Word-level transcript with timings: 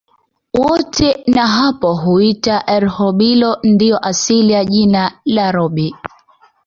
Wote 0.53 1.23
na 1.27 1.47
hapo 1.47 1.93
huitwa 1.93 2.69
Erhobilo 2.69 3.57
ndio 3.63 3.99
asili 4.05 4.53
ya 4.53 4.65
jina 4.65 5.11
Rhobi 5.51 5.95